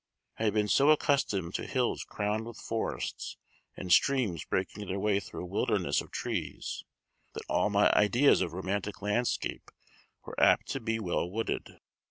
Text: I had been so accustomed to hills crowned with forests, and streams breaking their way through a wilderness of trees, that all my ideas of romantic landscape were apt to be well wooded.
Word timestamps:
I 0.39 0.45
had 0.45 0.55
been 0.55 0.67
so 0.67 0.89
accustomed 0.89 1.53
to 1.53 1.67
hills 1.67 2.03
crowned 2.03 2.47
with 2.47 2.57
forests, 2.57 3.37
and 3.77 3.93
streams 3.93 4.43
breaking 4.43 4.87
their 4.87 4.97
way 4.99 5.19
through 5.19 5.43
a 5.43 5.45
wilderness 5.45 6.01
of 6.01 6.09
trees, 6.09 6.83
that 7.33 7.43
all 7.47 7.69
my 7.69 7.91
ideas 7.93 8.41
of 8.41 8.53
romantic 8.53 9.03
landscape 9.03 9.69
were 10.25 10.41
apt 10.41 10.67
to 10.69 10.79
be 10.79 10.99
well 10.99 11.29
wooded. 11.29 11.77